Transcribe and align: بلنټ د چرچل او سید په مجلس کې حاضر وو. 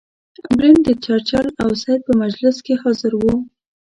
بلنټ 0.55 0.79
د 0.87 0.89
چرچل 1.03 1.47
او 1.61 1.69
سید 1.81 2.01
په 2.07 2.13
مجلس 2.21 2.55
کې 2.65 2.73
حاضر 2.81 3.11
وو. 3.17 3.35